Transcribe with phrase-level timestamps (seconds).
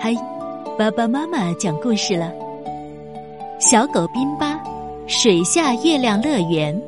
[0.00, 0.14] 嗨，
[0.78, 2.32] 爸爸妈妈讲故事了。
[3.58, 4.62] 小狗宾巴，
[5.08, 6.80] 水下月亮乐园，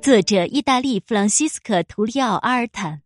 [0.00, 3.02] 作者意大利弗朗西斯科·图利奥·阿尔坦。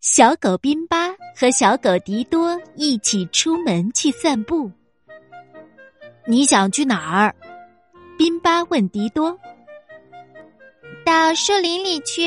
[0.00, 4.68] 小狗宾巴和小狗迪多一起出门去散步。
[6.26, 7.32] 你想去哪儿？
[8.18, 9.38] 宾巴问迪多。
[11.04, 12.22] 到树林里去，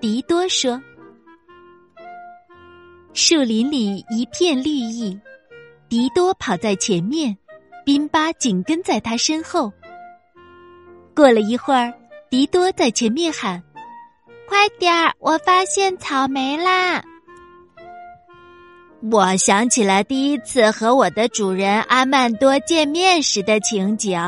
[0.00, 0.80] 迪多说。
[3.18, 5.18] 树林里一片绿意，
[5.88, 7.34] 迪多跑在前面，
[7.82, 9.72] 宾巴紧跟在他身后。
[11.14, 11.90] 过了一会儿，
[12.28, 13.62] 迪多在前面喊
[14.46, 17.02] ：“快点儿，我发现草莓啦！”
[19.10, 24.20] 我想起了第一次和我的主人阿曼多见面时的情景。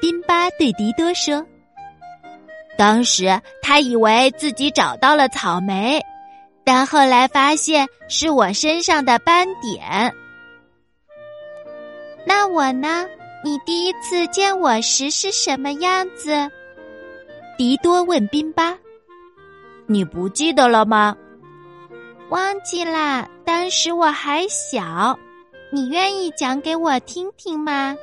[0.00, 1.46] 宾巴对迪多说
[2.76, 6.04] ：“当时他以为自己找到了草莓。”
[6.74, 10.10] 但后来发现是我身上的斑点。
[12.24, 13.06] 那我呢？
[13.44, 16.50] 你第一次见我时是什么样子？
[17.58, 18.74] 迪多问宾巴。
[19.86, 21.14] 你不记得了吗？
[22.30, 25.18] 忘记啦，当时我还小。
[25.70, 27.94] 你愿意讲给我听听吗？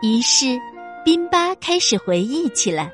[0.00, 0.58] 于是，
[1.04, 2.90] 宾巴开始回忆起来。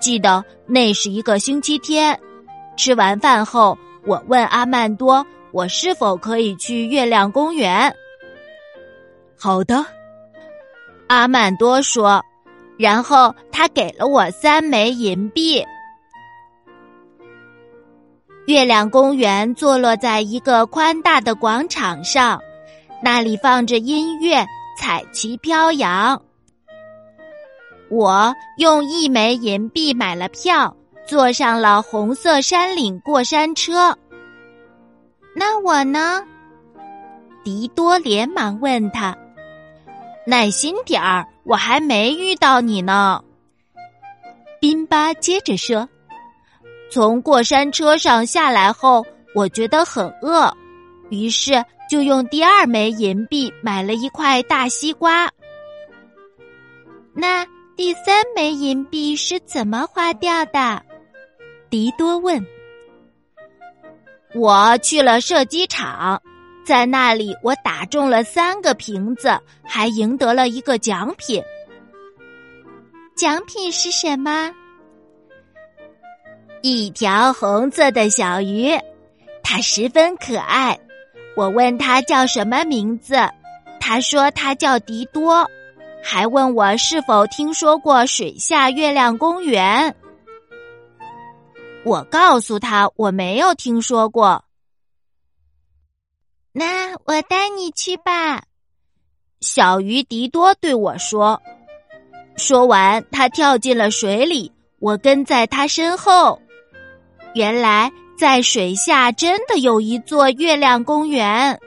[0.00, 2.18] 记得那是一个星期天，
[2.76, 7.94] 吃完饭后，我问阿曼多：“我是否可以去月亮公园？”
[9.38, 9.84] 好的，
[11.08, 12.22] 阿曼多说。
[12.78, 15.64] 然后他给了我三枚银币。
[18.46, 22.38] 月亮公园坐落在一个宽大的广场上，
[23.02, 24.44] 那里放着音乐，
[24.78, 26.20] 彩旗飘扬。
[27.88, 33.96] 我用一枚银币买了票，坐上了红色山岭过山车。
[35.34, 36.24] 那我呢？
[37.44, 39.16] 迪多连忙问他
[40.26, 43.22] ：“耐心点儿，我还没遇到你呢。”
[44.58, 45.88] 宾巴接着说
[46.90, 50.52] ：“从过山车上下来后，我觉得很饿，
[51.10, 55.30] 于是就用第二枚银币买了一块大西瓜。”
[57.14, 57.46] 那。
[57.76, 60.82] 第三枚银币是怎么花掉的？
[61.68, 62.42] 迪多问。
[64.34, 66.22] 我去了射击场，
[66.64, 71.42] 在那里我打中了三个瓶子，还赢得了一个奖品。
[73.14, 74.54] 奖品是什么？
[76.62, 78.70] 一条红色的小鱼，
[79.42, 80.78] 它十分可爱。
[81.36, 83.16] 我问它叫什么名字，
[83.78, 85.46] 它说它叫迪多。
[86.08, 89.92] 还问我是否听说过水下月亮公园。
[91.84, 94.44] 我告诉他我没有听说过。
[96.52, 98.44] 那我带你去吧，
[99.40, 101.42] 小鱼迪多对我说。
[102.36, 106.40] 说完，他跳进了水里，我跟在他身后。
[107.34, 111.58] 原来，在水下真的有一座月亮公园，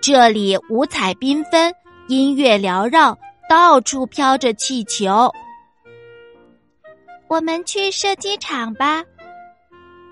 [0.00, 1.74] 这里五彩缤纷。
[2.12, 3.18] 音乐缭绕，
[3.48, 5.32] 到处飘着气球。
[7.26, 9.02] 我们去射击场吧，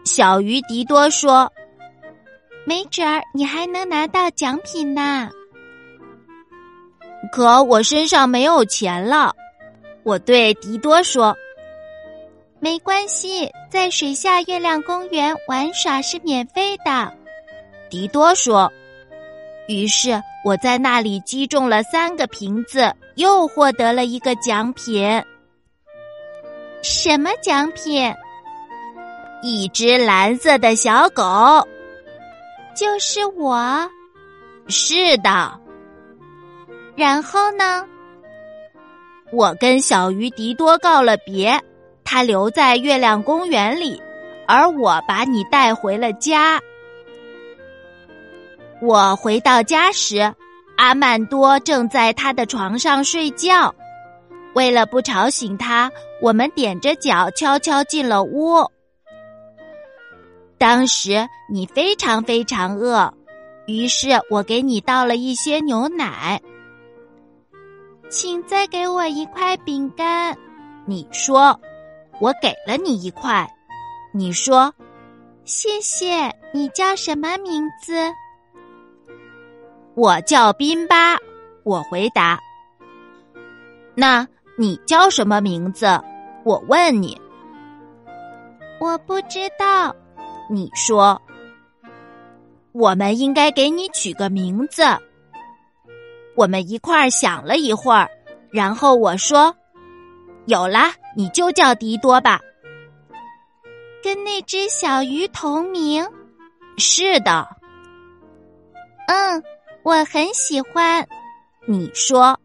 [0.07, 1.53] 小鱼迪多说
[2.65, 5.29] ：“没准儿你还能拿到奖品呢。”
[7.31, 9.37] 可我身上没有钱了，
[10.03, 11.37] 我对迪多说
[12.61, 17.13] ：“没关系，在水下月亮公园玩耍是免费的。”
[17.91, 18.73] 迪多说。
[19.69, 25.23] 于是我在那里击中了三个瓶子，又获得了一个奖品。
[26.83, 28.15] 什么奖品？
[29.43, 31.23] 一只蓝色的小狗。
[32.75, 33.89] 就是我。
[34.69, 35.59] 是的。
[36.97, 37.85] 然后呢？
[39.33, 41.61] 我跟小鱼迪多告了别，
[42.03, 44.03] 他留在月亮公园里，
[44.49, 46.61] 而我把你带回了家。
[48.83, 50.35] 我回到家时，
[50.77, 53.75] 阿曼多正在他的床上睡觉。
[54.55, 55.91] 为了不吵醒他，
[56.21, 58.65] 我们踮着脚悄悄进了屋。
[60.59, 63.13] 当时你非常非常饿，
[63.67, 66.41] 于是我给你倒了一些牛奶。
[68.09, 70.37] 请再给我一块饼干。
[70.87, 71.59] 你说，
[72.19, 73.49] 我给了你一块。
[74.13, 74.75] 你说，
[75.45, 76.35] 谢谢。
[76.53, 77.95] 你叫什么名字？
[80.01, 81.19] 我叫宾巴，
[81.63, 82.41] 我回答。
[83.95, 84.27] 那
[84.57, 85.87] 你叫什么名字？
[86.43, 87.21] 我问你。
[88.81, 89.95] 我不知道。
[90.49, 91.21] 你说，
[92.73, 94.83] 我们应该给你取个名字。
[96.35, 98.09] 我们一块儿想了一会儿，
[98.51, 99.55] 然后我说
[100.49, 102.41] ：“有啦，你就叫迪多吧。”
[104.03, 106.09] 跟那只小鱼同名。
[106.79, 107.47] 是的。
[109.09, 109.43] 嗯，
[109.83, 111.07] 我很喜欢。
[111.67, 112.39] 你说，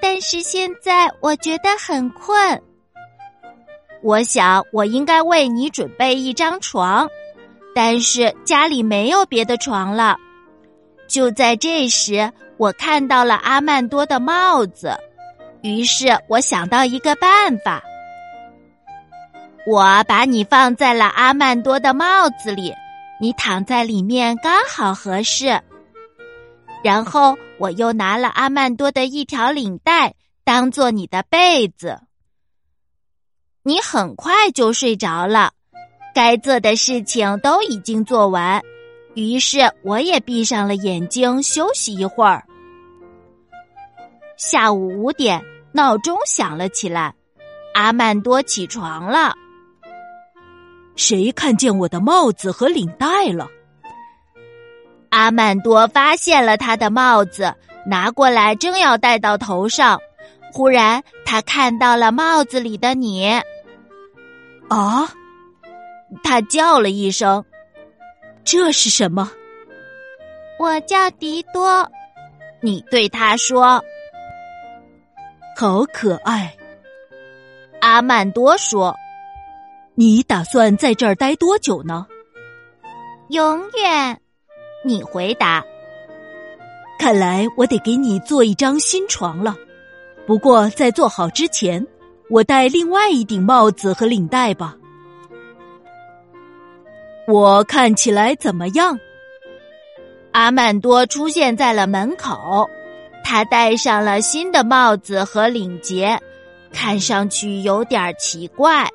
[0.00, 2.62] 但是现在我觉得很困。
[4.02, 7.08] 我想，我应该为你准备一张床，
[7.74, 10.16] 但是家里没有别的床了。
[11.08, 14.96] 就在这时，我看到了阿曼多的帽子，
[15.62, 17.82] 于是我想到一个办法。
[19.66, 22.74] 我把你放在了阿曼多的帽子里，
[23.18, 25.60] 你躺在里面刚好合适。
[26.84, 30.14] 然后我又拿了阿曼多的一条领带，
[30.44, 31.98] 当做你的被子。
[33.62, 35.54] 你很快就睡着了，
[36.14, 38.62] 该做的事情都已经做完，
[39.14, 42.44] 于是我也闭上了眼睛休息一会儿。
[44.36, 45.42] 下午五点，
[45.72, 47.14] 闹钟响了起来，
[47.72, 49.32] 阿曼多起床了。
[50.96, 53.48] 谁看见我的帽子和领带了？
[55.14, 57.54] 阿曼多发现了他的帽子，
[57.86, 60.00] 拿过来正要戴到头上，
[60.52, 63.40] 忽然他看到了帽子里的你。
[64.68, 65.08] 啊！
[66.24, 67.44] 他叫了一声
[68.42, 69.30] ：“这是什么？”
[70.58, 71.88] 我叫迪多。
[72.60, 73.80] 你对他说
[75.56, 76.52] ：“好可爱。”
[77.80, 78.96] 阿曼多说
[79.94, 82.04] ：“你打算在这儿待多久呢？”
[83.30, 84.20] 永远。
[84.84, 85.64] 你回答
[87.00, 89.56] ：“看来我得给你做一张新床了。
[90.26, 91.84] 不过在做好之前。”
[92.30, 94.74] 我戴另外一顶帽子和领带吧。
[97.28, 98.98] 我看起来怎么样？
[100.32, 102.68] 阿曼多出现在了门口，
[103.22, 106.18] 他戴上了新的帽子和领结，
[106.72, 108.88] 看上去有点奇怪。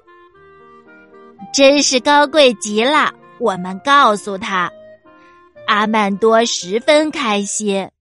[1.54, 4.72] 真是高贵极了，我们告诉他。
[5.70, 7.92] 阿曼多十分开心。